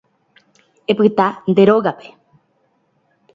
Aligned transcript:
Epyta 0.93 1.27
nde 1.51 1.63
rógape 1.69 2.07